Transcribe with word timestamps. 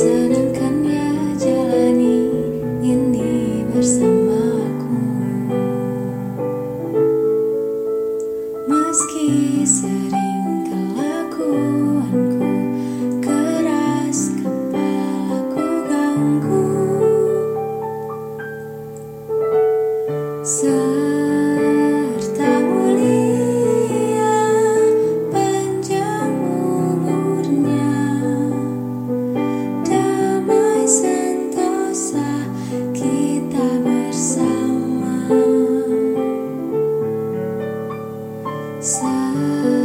Senangkannya 0.00 1.36
jalani 1.36 2.32
ini 2.80 3.60
bersamaku 3.68 4.96
Meski 8.64 9.60
sering 9.68 10.64
kelakuanku 10.72 12.48
Keras 13.20 14.32
kepalaku 14.40 15.68
ganggu. 15.92 16.64
思 38.80 39.79